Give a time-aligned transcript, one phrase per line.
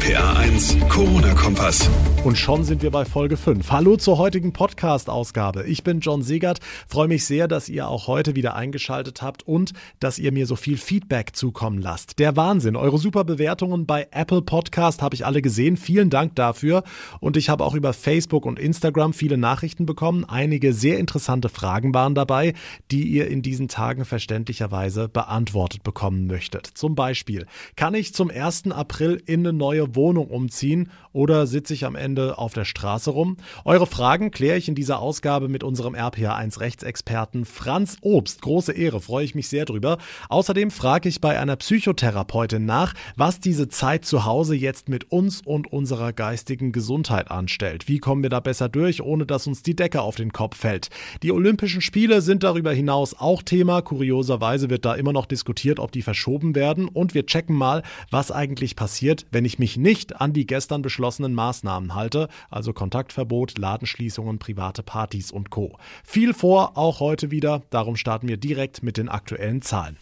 [0.00, 1.90] RPA 1, Corona-Kompass.
[2.24, 3.70] Und schon sind wir bei Folge 5.
[3.70, 5.64] Hallo zur heutigen Podcast-Ausgabe.
[5.64, 9.72] Ich bin John Segert, freue mich sehr, dass ihr auch heute wieder eingeschaltet habt und
[10.00, 12.18] dass ihr mir so viel Feedback zukommen lasst.
[12.18, 12.76] Der Wahnsinn.
[12.76, 15.76] Eure super Bewertungen bei Apple Podcast habe ich alle gesehen.
[15.76, 16.82] Vielen Dank dafür.
[17.20, 20.24] Und ich habe auch über Facebook und Instagram viele Nachrichten bekommen.
[20.26, 22.54] Einige sehr interessante Fragen waren dabei,
[22.90, 26.66] die ihr in diesen Tagen verständlicherweise beantwortet bekommen möchtet.
[26.66, 27.46] Zum Beispiel,
[27.76, 28.70] kann ich zum 1.
[28.72, 33.36] April in eine neue Wohnung umziehen oder sitze ich am Ende auf der Straße rum?
[33.64, 38.42] Eure Fragen kläre ich in dieser Ausgabe mit unserem RPA1 Rechtsexperten Franz Obst.
[38.42, 39.98] Große Ehre, freue ich mich sehr drüber.
[40.28, 45.40] Außerdem frage ich bei einer Psychotherapeutin nach, was diese Zeit zu Hause jetzt mit uns
[45.44, 47.88] und unserer geistigen Gesundheit anstellt.
[47.88, 50.90] Wie kommen wir da besser durch, ohne dass uns die Decke auf den Kopf fällt?
[51.22, 53.82] Die Olympischen Spiele sind darüber hinaus auch Thema.
[53.82, 56.86] Kurioserweise wird da immer noch diskutiert, ob die verschoben werden.
[56.86, 60.99] Und wir checken mal, was eigentlich passiert, wenn ich mich nicht an die gestern beschlossenen
[61.00, 65.78] Maßnahmen halte, also Kontaktverbot, Ladenschließungen, private Partys und Co.
[66.04, 69.96] Viel vor, auch heute wieder, darum starten wir direkt mit den aktuellen Zahlen.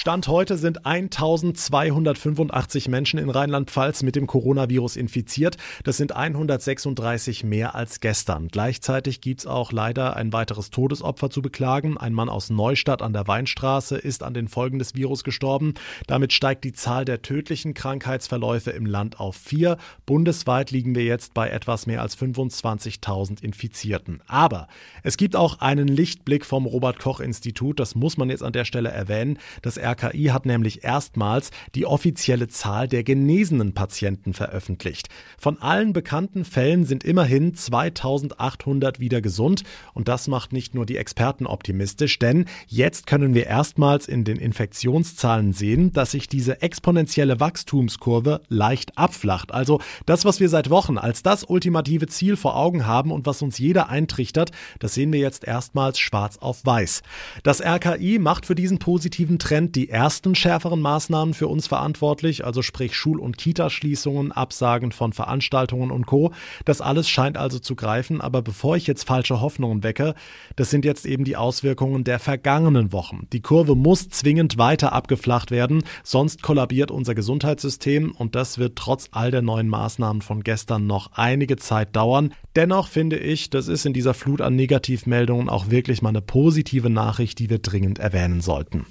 [0.00, 5.56] Stand heute sind 1285 Menschen in Rheinland-Pfalz mit dem Coronavirus infiziert.
[5.82, 8.46] Das sind 136 mehr als gestern.
[8.46, 11.98] Gleichzeitig gibt es auch leider ein weiteres Todesopfer zu beklagen.
[11.98, 15.74] Ein Mann aus Neustadt an der Weinstraße ist an den Folgen des Virus gestorben.
[16.06, 19.78] Damit steigt die Zahl der tödlichen Krankheitsverläufe im Land auf vier.
[20.06, 24.22] Bundesweit liegen wir jetzt bei etwas mehr als 25.000 Infizierten.
[24.28, 24.68] Aber
[25.02, 27.80] es gibt auch einen Lichtblick vom Robert Koch Institut.
[27.80, 29.40] Das muss man jetzt an der Stelle erwähnen.
[29.62, 35.08] Das RKI hat nämlich erstmals die offizielle Zahl der genesenen Patienten veröffentlicht.
[35.38, 39.62] Von allen bekannten Fällen sind immerhin 2800 wieder gesund
[39.94, 44.36] und das macht nicht nur die Experten optimistisch, denn jetzt können wir erstmals in den
[44.36, 49.52] Infektionszahlen sehen, dass sich diese exponentielle Wachstumskurve leicht abflacht.
[49.52, 53.42] Also das, was wir seit Wochen als das ultimative Ziel vor Augen haben und was
[53.42, 57.02] uns jeder eintrichtert, das sehen wir jetzt erstmals schwarz auf weiß.
[57.42, 62.62] Das RKI macht für diesen positiven Trend die ersten schärferen Maßnahmen für uns verantwortlich, also
[62.62, 66.32] sprich Schul- und Kitaschließungen, Absagen von Veranstaltungen und Co.
[66.64, 70.16] Das alles scheint also zu greifen, aber bevor ich jetzt falsche Hoffnungen wecke,
[70.56, 73.28] das sind jetzt eben die Auswirkungen der vergangenen Wochen.
[73.32, 79.10] Die Kurve muss zwingend weiter abgeflacht werden, sonst kollabiert unser Gesundheitssystem und das wird trotz
[79.12, 82.34] all der neuen Maßnahmen von gestern noch einige Zeit dauern.
[82.56, 86.90] Dennoch finde ich, das ist in dieser Flut an Negativmeldungen auch wirklich mal eine positive
[86.90, 88.84] Nachricht, die wir dringend erwähnen sollten.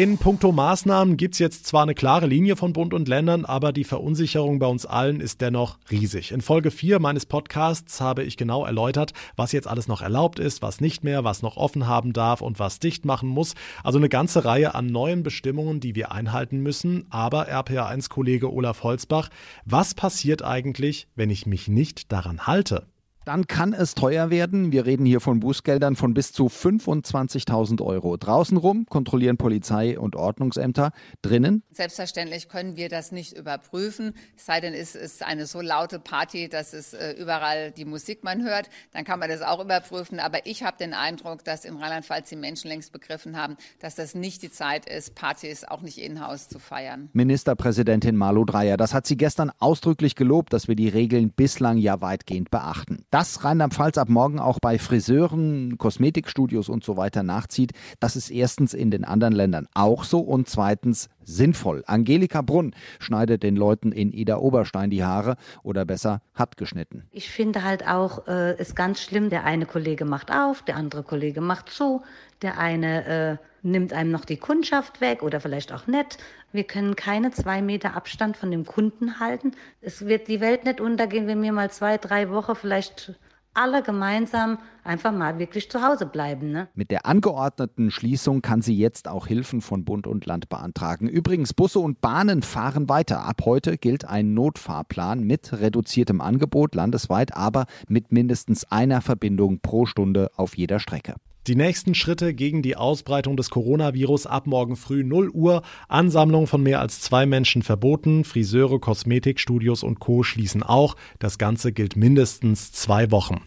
[0.00, 3.70] In puncto Maßnahmen gibt es jetzt zwar eine klare Linie von Bund und Ländern, aber
[3.70, 6.32] die Verunsicherung bei uns allen ist dennoch riesig.
[6.32, 10.62] In Folge 4 meines Podcasts habe ich genau erläutert, was jetzt alles noch erlaubt ist,
[10.62, 13.54] was nicht mehr, was noch offen haben darf und was dicht machen muss.
[13.84, 17.04] Also eine ganze Reihe an neuen Bestimmungen, die wir einhalten müssen.
[17.10, 19.28] Aber RPA1-Kollege Olaf Holzbach,
[19.66, 22.86] was passiert eigentlich, wenn ich mich nicht daran halte?
[23.24, 24.72] Dann kann es teuer werden.
[24.72, 28.16] Wir reden hier von Bußgeldern von bis zu 25.000 Euro.
[28.16, 30.92] Draußen rum kontrollieren Polizei und Ordnungsämter.
[31.22, 31.62] Drinnen?
[31.70, 34.14] Selbstverständlich können wir das nicht überprüfen.
[34.36, 38.24] Es sei denn, es ist eine so laute Party, dass es äh, überall die Musik
[38.24, 38.70] man hört.
[38.92, 40.18] Dann kann man das auch überprüfen.
[40.18, 44.14] Aber ich habe den Eindruck, dass im Rheinland-Pfalz die Menschen längst begriffen haben, dass das
[44.14, 47.10] nicht die Zeit ist, Partys auch nicht in-house zu feiern.
[47.12, 52.00] Ministerpräsidentin Malu Dreyer, das hat sie gestern ausdrücklich gelobt, dass wir die Regeln bislang ja
[52.00, 53.04] weitgehend beachten.
[53.20, 58.72] Dass Rheinland-Pfalz ab morgen auch bei Friseuren, Kosmetikstudios und so weiter nachzieht, das ist erstens
[58.72, 61.84] in den anderen Ländern auch so und zweitens sinnvoll.
[61.86, 67.04] Angelika Brunn schneidet den Leuten in Ida Oberstein die Haare oder besser hat geschnitten.
[67.10, 71.02] Ich finde halt auch, äh, ist ganz schlimm, der eine Kollege macht auf, der andere
[71.02, 72.00] Kollege macht zu,
[72.42, 76.18] der eine äh, nimmt einem noch die Kundschaft weg oder vielleicht auch nicht.
[76.52, 79.52] Wir können keine zwei Meter Abstand von dem Kunden halten.
[79.80, 83.14] Es wird die Welt nicht untergehen, wenn wir mal zwei, drei Wochen vielleicht
[83.52, 86.52] alle gemeinsam einfach mal wirklich zu Hause bleiben.
[86.52, 86.68] Ne?
[86.74, 91.08] Mit der angeordneten Schließung kann sie jetzt auch Hilfen von Bund und Land beantragen.
[91.08, 93.24] Übrigens, Busse und Bahnen fahren weiter.
[93.24, 99.84] Ab heute gilt ein Notfahrplan mit reduziertem Angebot landesweit, aber mit mindestens einer Verbindung pro
[99.84, 101.16] Stunde auf jeder Strecke.
[101.50, 105.62] Die nächsten Schritte gegen die Ausbreitung des Coronavirus ab morgen früh 0 Uhr.
[105.88, 108.22] Ansammlung von mehr als zwei Menschen verboten.
[108.22, 110.22] Friseure, Kosmetikstudios und Co.
[110.22, 110.94] schließen auch.
[111.18, 113.40] Das Ganze gilt mindestens zwei Wochen.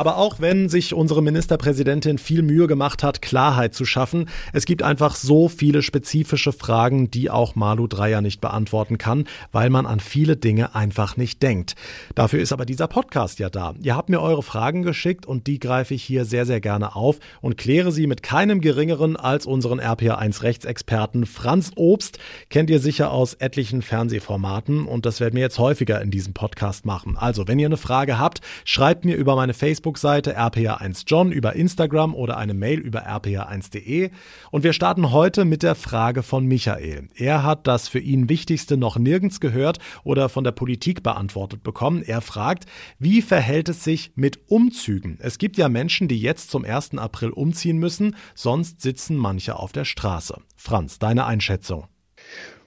[0.00, 4.82] Aber auch wenn sich unsere Ministerpräsidentin viel Mühe gemacht hat, Klarheit zu schaffen, es gibt
[4.82, 10.00] einfach so viele spezifische Fragen, die auch Malu Dreyer nicht beantworten kann, weil man an
[10.00, 11.74] viele Dinge einfach nicht denkt.
[12.14, 13.74] Dafür ist aber dieser Podcast ja da.
[13.82, 17.18] Ihr habt mir eure Fragen geschickt und die greife ich hier sehr, sehr gerne auf
[17.42, 22.18] und kläre sie mit keinem geringeren als unseren RPA1 Rechtsexperten Franz Obst.
[22.48, 26.86] Kennt ihr sicher aus etlichen Fernsehformaten und das werden wir jetzt häufiger in diesem Podcast
[26.86, 27.18] machen.
[27.18, 32.14] Also, wenn ihr eine Frage habt, schreibt mir über meine Facebook Facebook-Seite rpa1john, über Instagram
[32.14, 34.10] oder eine Mail über rpa1.de.
[34.50, 37.08] Und wir starten heute mit der Frage von Michael.
[37.16, 42.02] Er hat das für ihn Wichtigste noch nirgends gehört oder von der Politik beantwortet bekommen.
[42.02, 42.66] Er fragt,
[42.98, 45.18] wie verhält es sich mit Umzügen?
[45.20, 46.96] Es gibt ja Menschen, die jetzt zum 1.
[46.98, 50.40] April umziehen müssen, sonst sitzen manche auf der Straße.
[50.56, 51.86] Franz, deine Einschätzung.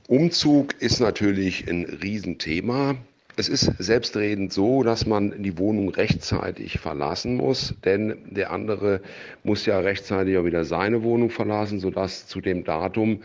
[0.08, 2.98] Umzug ist natürlich ein Riesenthema.
[3.36, 9.02] Es ist selbstredend so, dass man die Wohnung rechtzeitig verlassen muss, denn der andere
[9.44, 13.24] muss ja rechtzeitig auch wieder seine Wohnung verlassen, sodass zu dem Datum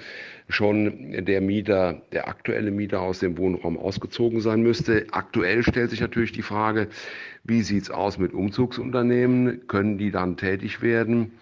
[0.49, 5.07] schon der Mieter, der aktuelle Mieter aus dem Wohnraum ausgezogen sein müsste.
[5.11, 6.89] Aktuell stellt sich natürlich die Frage,
[7.45, 9.67] wie sieht's aus mit Umzugsunternehmen?
[9.67, 11.33] Können die dann tätig werden?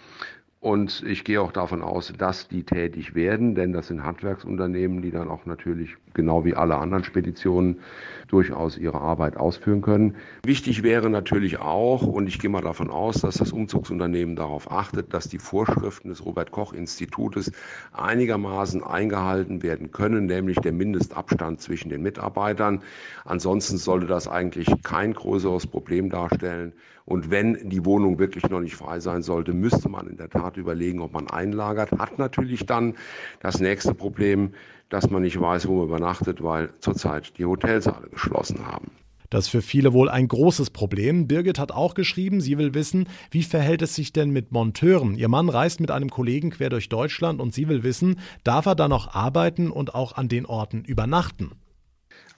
[0.61, 5.11] Und ich gehe auch davon aus, dass die tätig werden, denn das sind Handwerksunternehmen, die
[5.11, 7.81] dann auch natürlich genau wie alle anderen Speditionen
[8.29, 10.17] durchaus ihre Arbeit ausführen können.
[10.45, 15.13] Wichtig wäre natürlich auch, und ich gehe mal davon aus, dass das Umzugsunternehmen darauf achtet,
[15.13, 17.53] dass die Vorschriften des Robert Koch Institutes
[17.93, 22.83] einigermaßen eingehalten werden können, nämlich der Mindestabstand zwischen den Mitarbeitern.
[23.27, 26.73] Ansonsten sollte das eigentlich kein größeres Problem darstellen.
[27.05, 30.56] Und wenn die Wohnung wirklich noch nicht frei sein sollte, müsste man in der Tat
[30.57, 31.93] überlegen, ob man einlagert.
[31.93, 32.95] Hat natürlich dann
[33.41, 34.53] das nächste Problem,
[34.89, 38.91] dass man nicht weiß, wo man übernachtet, weil zurzeit die Hotels alle geschlossen haben.
[39.31, 41.27] Das ist für viele wohl ein großes Problem.
[41.27, 45.17] Birgit hat auch geschrieben, sie will wissen, wie verhält es sich denn mit Monteuren?
[45.17, 48.77] Ihr Mann reist mit einem Kollegen quer durch Deutschland und sie will wissen, darf er
[48.77, 51.51] da noch arbeiten und auch an den Orten übernachten?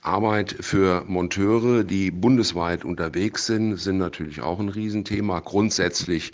[0.03, 5.41] Arbeit für Monteure, die bundesweit unterwegs sind, sind natürlich auch ein Riesenthema.
[5.41, 6.33] Grundsätzlich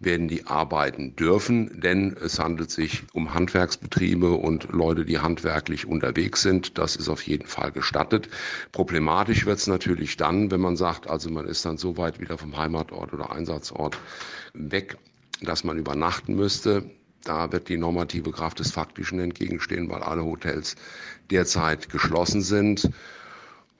[0.00, 6.42] werden die arbeiten dürfen, denn es handelt sich um Handwerksbetriebe und Leute, die handwerklich unterwegs
[6.42, 6.76] sind.
[6.76, 8.28] Das ist auf jeden Fall gestattet.
[8.72, 12.36] Problematisch wird es natürlich dann, wenn man sagt, also man ist dann so weit wieder
[12.36, 13.96] vom Heimatort oder Einsatzort
[14.54, 14.98] weg,
[15.40, 16.90] dass man übernachten müsste.
[17.24, 20.76] Da wird die normative Kraft des Faktischen entgegenstehen, weil alle Hotels
[21.30, 22.90] derzeit geschlossen sind.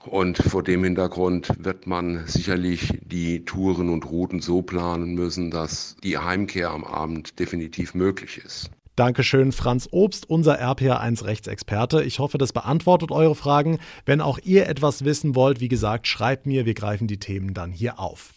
[0.05, 5.95] Und vor dem Hintergrund wird man sicherlich die Touren und Routen so planen müssen, dass
[6.03, 8.69] die Heimkehr am Abend definitiv möglich ist.
[8.95, 12.03] Dankeschön, Franz Obst, unser RPA1 Rechtsexperte.
[12.03, 13.79] Ich hoffe, das beantwortet eure Fragen.
[14.05, 17.73] Wenn auch ihr etwas wissen wollt, wie gesagt, schreibt mir, wir greifen die Themen dann
[17.73, 18.34] hier auf.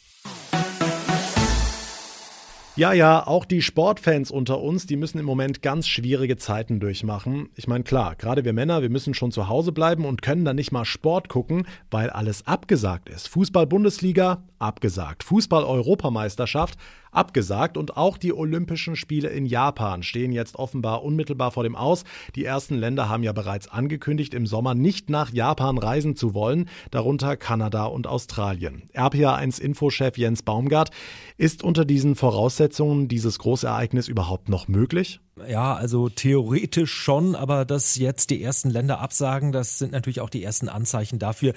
[2.79, 7.49] Ja, ja, auch die Sportfans unter uns, die müssen im Moment ganz schwierige Zeiten durchmachen.
[7.57, 10.55] Ich meine, klar, gerade wir Männer, wir müssen schon zu Hause bleiben und können dann
[10.55, 13.27] nicht mal Sport gucken, weil alles abgesagt ist.
[13.31, 15.25] Fußball-Bundesliga, abgesagt.
[15.25, 16.79] Fußball-Europameisterschaft,
[17.13, 22.05] abgesagt und auch die Olympischen Spiele in Japan stehen jetzt offenbar unmittelbar vor dem Aus.
[22.35, 26.69] Die ersten Länder haben ja bereits angekündigt, im Sommer nicht nach Japan reisen zu wollen,
[26.91, 28.83] darunter Kanada und Australien.
[28.95, 30.91] RPA1 Infochef Jens Baumgart,
[31.37, 35.21] ist unter diesen Voraussetzungen dieses Großereignis überhaupt noch möglich?
[35.47, 40.31] Ja, also theoretisch schon, aber dass jetzt die ersten Länder absagen, das sind natürlich auch
[40.31, 41.55] die ersten Anzeichen dafür,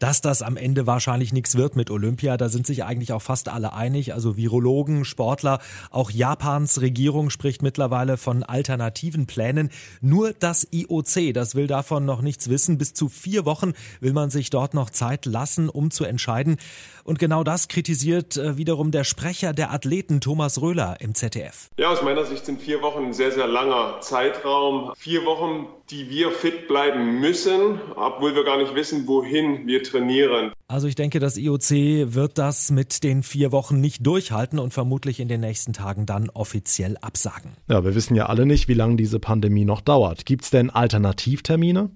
[0.00, 2.36] dass das am Ende wahrscheinlich nichts wird mit Olympia.
[2.36, 5.60] Da sind sich eigentlich auch fast alle einig, also Virologen, Sportler,
[5.90, 9.70] auch Japans Regierung spricht mittlerweile von alternativen Plänen.
[10.00, 12.78] Nur das IOC, das will davon noch nichts wissen.
[12.78, 16.56] Bis zu vier Wochen will man sich dort noch Zeit lassen, um zu entscheiden.
[17.10, 21.68] Und genau das kritisiert äh, wiederum der Sprecher der Athleten Thomas Röhler im ZDF.
[21.76, 24.92] Ja, aus meiner Sicht sind vier Wochen ein sehr, sehr langer Zeitraum.
[24.96, 30.52] Vier Wochen, die wir fit bleiben müssen, obwohl wir gar nicht wissen, wohin wir trainieren.
[30.68, 35.18] Also ich denke, das IOC wird das mit den vier Wochen nicht durchhalten und vermutlich
[35.18, 37.56] in den nächsten Tagen dann offiziell absagen.
[37.68, 40.26] Ja, wir wissen ja alle nicht, wie lange diese Pandemie noch dauert.
[40.26, 41.90] Gibt es denn Alternativtermine?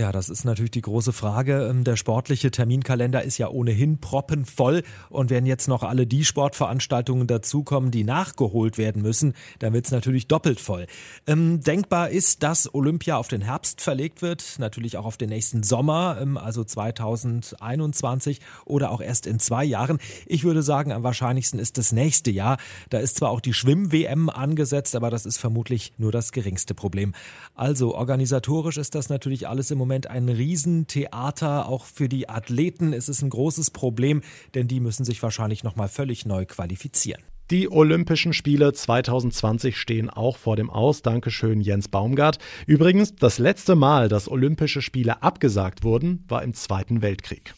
[0.00, 1.68] Ja, das ist natürlich die große Frage.
[1.68, 7.26] Ähm, der sportliche Terminkalender ist ja ohnehin proppenvoll und wenn jetzt noch alle die Sportveranstaltungen
[7.26, 10.86] dazukommen, die nachgeholt werden müssen, dann wird es natürlich doppelt voll.
[11.26, 15.62] Ähm, denkbar ist, dass Olympia auf den Herbst verlegt wird, natürlich auch auf den nächsten
[15.62, 19.98] Sommer, ähm, also 2021 oder auch erst in zwei Jahren.
[20.24, 22.56] Ich würde sagen, am wahrscheinlichsten ist das nächste Jahr.
[22.88, 27.12] Da ist zwar auch die Schwimm-WM angesetzt, aber das ist vermutlich nur das geringste Problem.
[27.54, 31.68] Also organisatorisch ist das natürlich alles im Moment Moment ein Riesentheater.
[31.68, 34.22] Auch für die Athleten ist es ein großes Problem,
[34.54, 37.20] denn die müssen sich wahrscheinlich nochmal völlig neu qualifizieren.
[37.50, 41.02] Die Olympischen Spiele 2020 stehen auch vor dem Aus.
[41.02, 42.38] Dankeschön, Jens Baumgart.
[42.68, 47.52] Übrigens, das letzte Mal, dass Olympische Spiele abgesagt wurden, war im Zweiten Weltkrieg.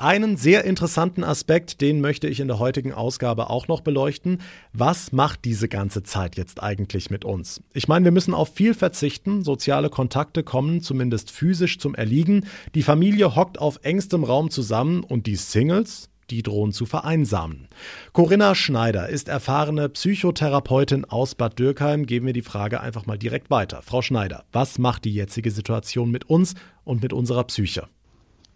[0.00, 4.40] Einen sehr interessanten Aspekt, den möchte ich in der heutigen Ausgabe auch noch beleuchten.
[4.72, 7.64] Was macht diese ganze Zeit jetzt eigentlich mit uns?
[7.74, 9.42] Ich meine, wir müssen auf viel verzichten.
[9.42, 12.46] Soziale Kontakte kommen zumindest physisch zum Erliegen.
[12.76, 17.66] Die Familie hockt auf engstem Raum zusammen und die Singles, die drohen zu vereinsamen.
[18.12, 22.06] Corinna Schneider ist erfahrene Psychotherapeutin aus Bad Dürkheim.
[22.06, 23.82] Geben wir die Frage einfach mal direkt weiter.
[23.82, 27.88] Frau Schneider, was macht die jetzige Situation mit uns und mit unserer Psyche?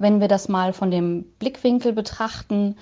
[0.03, 2.77] Wenn wir das mal von dem Blickwinkel betrachten,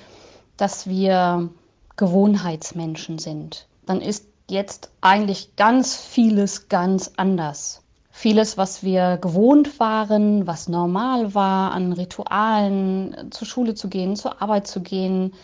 [0.56, 1.50] dass wir
[1.98, 7.82] Gewohnheitsmenschen sind, dann ist jetzt eigentlich ganz vieles ganz anders.
[8.10, 14.40] Vieles, was wir gewohnt waren, was normal war, an Ritualen, zur Schule zu gehen, zur
[14.40, 15.34] Arbeit zu gehen,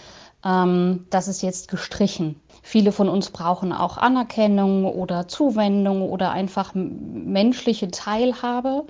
[0.46, 2.40] ähm, das ist jetzt gestrichen.
[2.62, 8.86] Viele von uns brauchen auch Anerkennung oder Zuwendung oder einfach menschliche Teilhabe.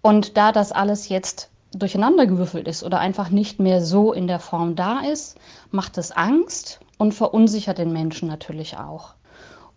[0.00, 4.74] Und da das alles jetzt durcheinandergewürfelt ist oder einfach nicht mehr so in der Form
[4.74, 5.36] da ist,
[5.70, 9.14] macht es Angst und verunsichert den Menschen natürlich auch.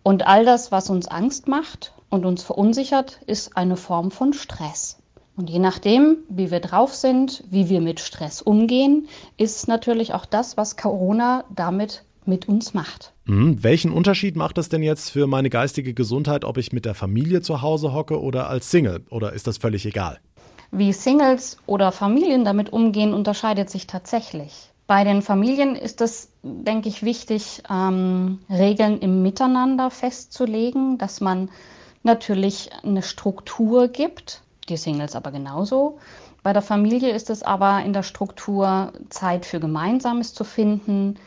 [0.03, 4.97] Und all das, was uns Angst macht und uns verunsichert, ist eine Form von Stress.
[5.35, 9.07] Und je nachdem, wie wir drauf sind, wie wir mit Stress umgehen,
[9.37, 13.13] ist natürlich auch das, was Corona damit mit uns macht.
[13.25, 13.63] Mhm.
[13.63, 17.41] Welchen Unterschied macht das denn jetzt für meine geistige Gesundheit, ob ich mit der Familie
[17.41, 19.03] zu Hause hocke oder als Single?
[19.09, 20.19] Oder ist das völlig egal?
[20.71, 24.71] Wie Singles oder Familien damit umgehen, unterscheidet sich tatsächlich.
[24.87, 31.49] Bei den Familien ist es, denke ich, wichtig, ähm, Regeln im Miteinander festzulegen, dass man
[32.03, 35.99] natürlich eine Struktur gibt, die Singles aber genauso.
[36.43, 41.17] Bei der Familie ist es aber in der Struktur Zeit für Gemeinsames zu finden,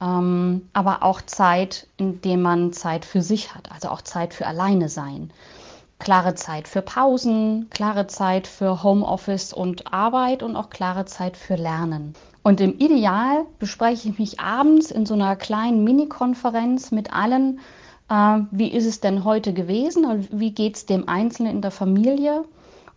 [0.00, 4.88] ähm, aber auch Zeit, indem man Zeit für sich hat, also auch Zeit für Alleine
[4.88, 5.30] sein.
[6.00, 11.56] Klare Zeit für Pausen, klare Zeit für Homeoffice und Arbeit und auch klare Zeit für
[11.56, 12.14] Lernen.
[12.42, 17.60] Und im Ideal bespreche ich mich abends in so einer kleinen Mini-Konferenz mit allen,
[18.08, 22.44] äh, wie ist es denn heute gewesen, wie geht es dem Einzelnen in der Familie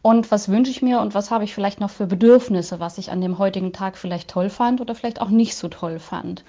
[0.02, 3.12] und was wünsche ich mir und was habe ich vielleicht noch für Bedürfnisse, was ich
[3.12, 6.46] an dem heutigen Tag vielleicht toll fand oder vielleicht auch nicht so toll fand.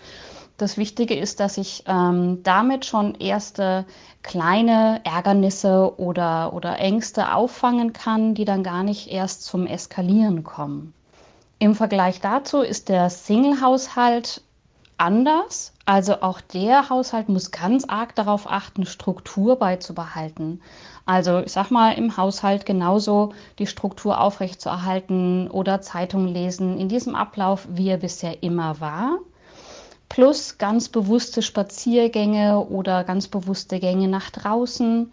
[0.56, 3.84] Das Wichtige ist, dass ich ähm, damit schon erste
[4.22, 10.94] kleine Ärgernisse oder, oder Ängste auffangen kann, die dann gar nicht erst zum Eskalieren kommen.
[11.58, 14.42] Im Vergleich dazu ist der Single-Haushalt
[14.96, 15.72] anders.
[15.86, 20.62] Also auch der Haushalt muss ganz arg darauf achten, Struktur beizubehalten.
[21.04, 27.14] Also ich sag mal, im Haushalt genauso die Struktur aufrechtzuerhalten oder Zeitung lesen in diesem
[27.14, 29.18] Ablauf, wie er bisher immer war.
[30.08, 35.12] Plus ganz bewusste Spaziergänge oder ganz bewusste Gänge nach draußen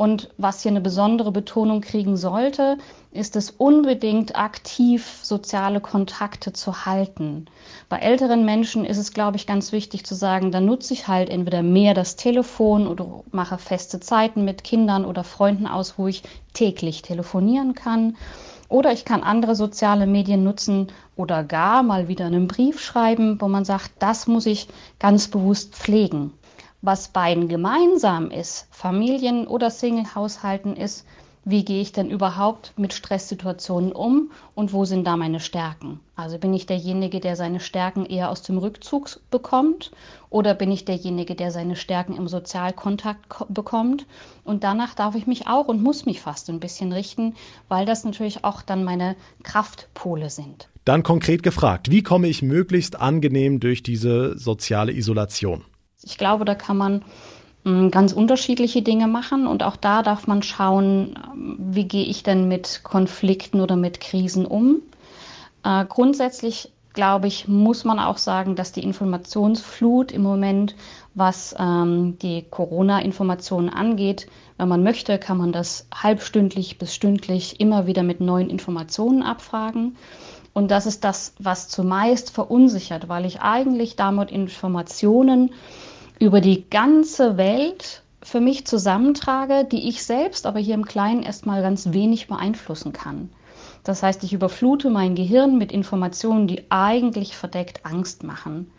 [0.00, 2.78] und was hier eine besondere Betonung kriegen sollte,
[3.12, 7.44] ist es unbedingt aktiv soziale Kontakte zu halten.
[7.90, 11.28] Bei älteren Menschen ist es, glaube ich, ganz wichtig zu sagen, da nutze ich halt
[11.28, 16.22] entweder mehr das Telefon oder mache feste Zeiten mit Kindern oder Freunden aus, wo ich
[16.54, 18.16] täglich telefonieren kann.
[18.70, 20.86] Oder ich kann andere soziale Medien nutzen
[21.16, 24.68] oder gar mal wieder einen Brief schreiben, wo man sagt, das muss ich
[25.00, 26.32] ganz bewusst pflegen.
[26.80, 31.04] Was beiden gemeinsam ist, Familien oder Single-Haushalten, ist,
[31.44, 36.00] wie gehe ich denn überhaupt mit Stresssituationen um und wo sind da meine Stärken?
[36.14, 39.90] Also bin ich derjenige, der seine Stärken eher aus dem Rückzug bekommt
[40.28, 44.06] oder bin ich derjenige, der seine Stärken im Sozialkontakt bekommt?
[44.44, 47.34] Und danach darf ich mich auch und muss mich fast ein bisschen richten,
[47.68, 50.68] weil das natürlich auch dann meine Kraftpole sind.
[50.84, 55.64] Dann konkret gefragt, wie komme ich möglichst angenehm durch diese soziale Isolation?
[56.02, 57.04] Ich glaube, da kann man
[57.64, 61.18] ganz unterschiedliche Dinge machen und auch da darf man schauen,
[61.58, 64.80] wie gehe ich denn mit Konflikten oder mit Krisen um.
[65.62, 70.74] Äh, grundsätzlich glaube ich, muss man auch sagen, dass die Informationsflut im Moment,
[71.14, 74.26] was ähm, die Corona-Informationen angeht,
[74.56, 79.96] wenn man möchte, kann man das halbstündlich bis stündlich immer wieder mit neuen Informationen abfragen.
[80.52, 85.52] Und das ist das, was zumeist verunsichert, weil ich eigentlich damit Informationen
[86.20, 91.62] über die ganze Welt für mich zusammentrage, die ich selbst aber hier im Kleinen erstmal
[91.62, 93.30] ganz wenig beeinflussen kann.
[93.82, 98.70] Das heißt, ich überflute mein Gehirn mit Informationen, die eigentlich verdeckt Angst machen.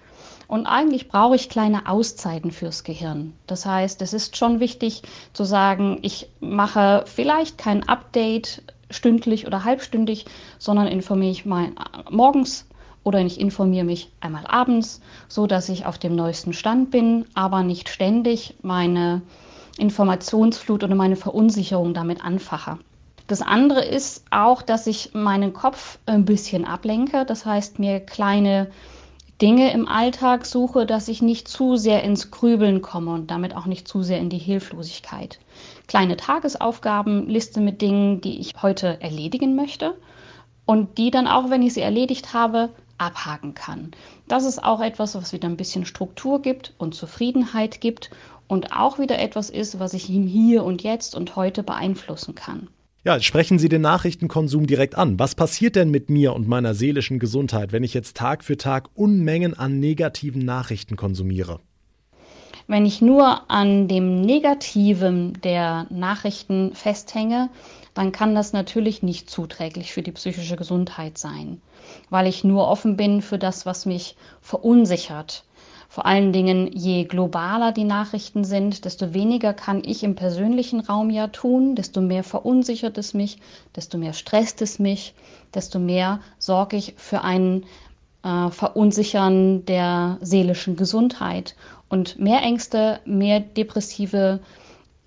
[0.47, 3.33] Und eigentlich brauche ich kleine Auszeiten fürs Gehirn.
[3.47, 5.01] Das heißt, es ist schon wichtig
[5.33, 10.25] zu sagen, ich mache vielleicht kein Update stündlich oder halbstündig,
[10.59, 11.69] sondern informiere mich mal
[12.11, 12.67] morgens
[13.03, 17.63] oder ich informiere mich einmal abends, so dass ich auf dem neuesten Stand bin, aber
[17.63, 19.21] nicht ständig meine
[19.77, 22.77] Informationsflut oder meine Verunsicherung damit anfache.
[23.27, 28.69] Das andere ist auch, dass ich meinen Kopf ein bisschen ablenke, das heißt mir kleine
[29.41, 33.65] Dinge im Alltag suche, dass ich nicht zu sehr ins Grübeln komme und damit auch
[33.65, 35.39] nicht zu sehr in die Hilflosigkeit.
[35.87, 39.95] Kleine Tagesaufgaben, Liste mit Dingen, die ich heute erledigen möchte
[40.65, 42.69] und die dann auch, wenn ich sie erledigt habe,
[43.01, 43.91] abhaken kann.
[44.27, 48.11] Das ist auch etwas, was wieder ein bisschen Struktur gibt und Zufriedenheit gibt
[48.47, 52.67] und auch wieder etwas ist, was ich im Hier und Jetzt und heute beeinflussen kann.
[53.03, 55.17] Ja, sprechen Sie den Nachrichtenkonsum direkt an.
[55.17, 58.89] Was passiert denn mit mir und meiner seelischen Gesundheit, wenn ich jetzt Tag für Tag
[58.93, 61.59] Unmengen an negativen Nachrichten konsumiere?
[62.67, 67.49] Wenn ich nur an dem Negativen der Nachrichten festhänge,
[67.93, 71.61] dann kann das natürlich nicht zuträglich für die psychische Gesundheit sein,
[72.09, 75.43] weil ich nur offen bin für das, was mich verunsichert.
[75.89, 81.09] Vor allen Dingen, je globaler die Nachrichten sind, desto weniger kann ich im persönlichen Raum
[81.09, 83.39] ja tun, desto mehr verunsichert es mich,
[83.75, 85.13] desto mehr stresst es mich,
[85.53, 87.65] desto mehr sorge ich für ein
[88.23, 91.55] äh, Verunsichern der seelischen Gesundheit.
[91.91, 94.39] Und mehr Ängste, mehr depressive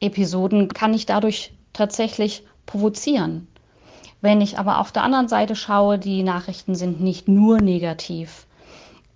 [0.01, 3.49] Episoden kann ich dadurch tatsächlich provozieren.
[4.21, 8.47] Wenn ich aber auf der anderen Seite schaue, die Nachrichten sind nicht nur negativ.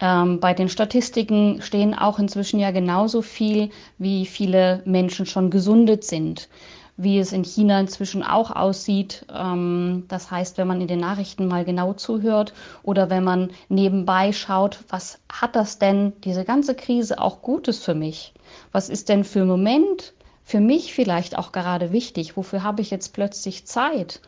[0.00, 6.04] Ähm, bei den Statistiken stehen auch inzwischen ja genauso viel, wie viele Menschen schon gesundet
[6.04, 6.48] sind,
[6.98, 9.24] wie es in China inzwischen auch aussieht.
[9.32, 12.52] Ähm, das heißt, wenn man in den Nachrichten mal genau zuhört
[12.82, 17.94] oder wenn man nebenbei schaut, was hat das denn, diese ganze Krise auch Gutes für
[17.94, 18.34] mich?
[18.72, 20.12] Was ist denn für Moment
[20.42, 22.36] für mich vielleicht auch gerade wichtig?
[22.36, 24.20] Wofür habe ich jetzt plötzlich Zeit?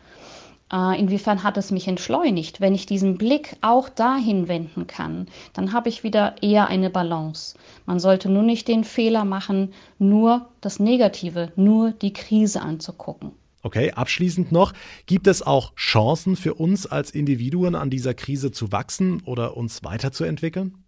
[0.72, 2.60] Äh, inwiefern hat es mich entschleunigt?
[2.60, 7.56] Wenn ich diesen Blick auch dahin wenden kann, dann habe ich wieder eher eine Balance.
[7.86, 13.32] Man sollte nur nicht den Fehler machen, nur das Negative, nur die Krise anzugucken.
[13.62, 14.72] Okay, abschließend noch,
[15.04, 19.84] gibt es auch Chancen für uns als Individuen an dieser Krise zu wachsen oder uns
[19.84, 20.78] weiterzuentwickeln?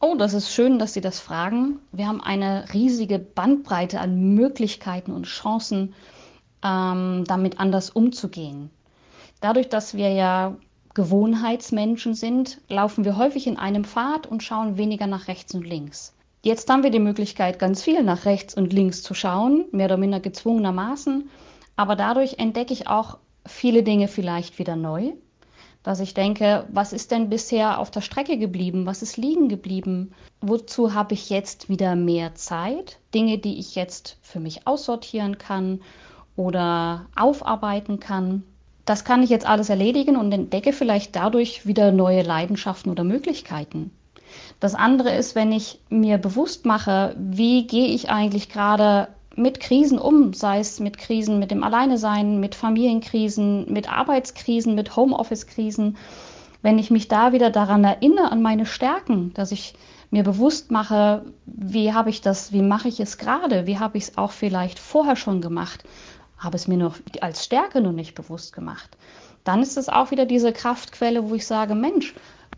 [0.00, 1.80] Oh, das ist schön, dass Sie das fragen.
[1.92, 5.94] Wir haben eine riesige Bandbreite an Möglichkeiten und Chancen,
[6.62, 8.70] ähm, damit anders umzugehen.
[9.44, 10.56] Dadurch, dass wir ja
[10.94, 16.14] Gewohnheitsmenschen sind, laufen wir häufig in einem Pfad und schauen weniger nach rechts und links.
[16.42, 19.98] Jetzt haben wir die Möglichkeit, ganz viel nach rechts und links zu schauen, mehr oder
[19.98, 21.28] minder gezwungenermaßen.
[21.76, 25.12] Aber dadurch entdecke ich auch viele Dinge vielleicht wieder neu
[25.84, 28.86] dass ich denke, was ist denn bisher auf der Strecke geblieben?
[28.86, 30.14] Was ist liegen geblieben?
[30.40, 32.98] Wozu habe ich jetzt wieder mehr Zeit?
[33.14, 35.82] Dinge, die ich jetzt für mich aussortieren kann
[36.36, 38.44] oder aufarbeiten kann.
[38.84, 43.90] Das kann ich jetzt alles erledigen und entdecke vielleicht dadurch wieder neue Leidenschaften oder Möglichkeiten.
[44.60, 49.98] Das andere ist, wenn ich mir bewusst mache, wie gehe ich eigentlich gerade mit Krisen
[49.98, 55.96] um, sei es mit Krisen mit dem Alleinesein, mit Familienkrisen, mit Arbeitskrisen, mit Homeoffice-Krisen.
[56.62, 59.74] Wenn ich mich da wieder daran erinnere, an meine Stärken, dass ich
[60.10, 64.04] mir bewusst mache, wie habe ich das, wie mache ich es gerade, wie habe ich
[64.04, 65.84] es auch vielleicht vorher schon gemacht,
[66.38, 68.96] habe es mir noch als Stärke noch nicht bewusst gemacht,
[69.44, 72.14] dann ist es auch wieder diese Kraftquelle, wo ich sage, Mensch,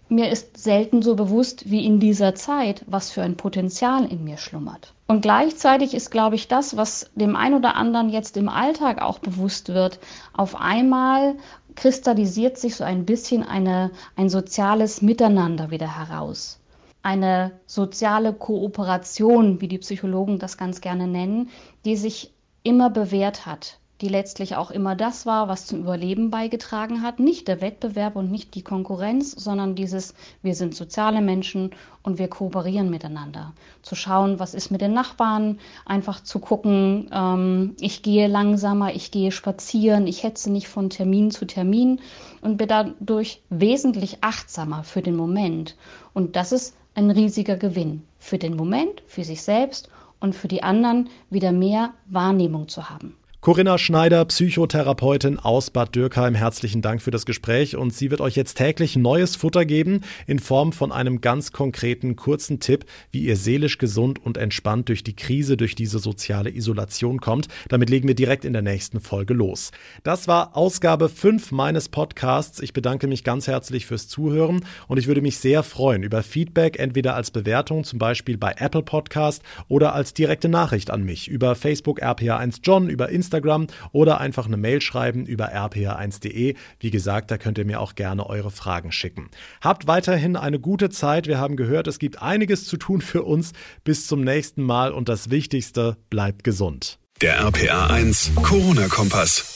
[0.09, 4.37] mir ist selten so bewusst wie in dieser Zeit, was für ein Potenzial in mir
[4.37, 4.95] schlummert.
[5.09, 9.19] Und gleichzeitig ist, glaube ich, das, was dem einen oder anderen jetzt im Alltag auch
[9.19, 9.99] bewusst wird,
[10.33, 11.35] auf einmal
[11.75, 16.61] kristallisiert sich so ein bisschen eine, ein soziales Miteinander wieder heraus.
[17.03, 21.51] Eine soziale Kooperation, wie die Psychologen das ganz gerne nennen,
[21.85, 22.33] die sich
[22.67, 27.21] immer bewährt hat, die letztlich auch immer das war, was zum Überleben beigetragen hat.
[27.21, 31.71] Nicht der Wettbewerb und nicht die Konkurrenz, sondern dieses, wir sind soziale Menschen
[32.03, 33.53] und wir kooperieren miteinander.
[33.83, 39.13] Zu schauen, was ist mit den Nachbarn, einfach zu gucken, ähm, ich gehe langsamer, ich
[39.13, 42.01] gehe spazieren, ich hetze nicht von Termin zu Termin
[42.41, 45.77] und bin dadurch wesentlich achtsamer für den Moment.
[46.15, 49.89] Und das ist ein riesiger Gewinn für den Moment, für sich selbst
[50.21, 53.17] und für die anderen wieder mehr Wahrnehmung zu haben.
[53.47, 58.35] Corinna Schneider, Psychotherapeutin aus Bad Dürkheim, herzlichen Dank für das Gespräch und sie wird euch
[58.35, 63.37] jetzt täglich neues Futter geben in Form von einem ganz konkreten kurzen Tipp, wie ihr
[63.37, 67.47] seelisch gesund und entspannt durch die Krise, durch diese soziale Isolation kommt.
[67.69, 69.71] Damit legen wir direkt in der nächsten Folge los.
[70.03, 72.59] Das war Ausgabe 5 meines Podcasts.
[72.59, 76.81] Ich bedanke mich ganz herzlich fürs Zuhören und ich würde mich sehr freuen über Feedback,
[76.81, 81.55] entweder als Bewertung, zum Beispiel bei Apple Podcast oder als direkte Nachricht an mich über
[81.55, 86.55] Facebook RPA1 John, über Instagram Instagram oder einfach eine Mail schreiben über rpr1.de.
[86.81, 89.31] Wie gesagt, da könnt ihr mir auch gerne eure Fragen schicken.
[89.61, 91.27] Habt weiterhin eine gute Zeit.
[91.27, 93.53] Wir haben gehört, es gibt einiges zu tun für uns.
[93.85, 96.99] Bis zum nächsten Mal und das Wichtigste, bleibt gesund.
[97.21, 99.56] Der RPA1 Corona-Kompass.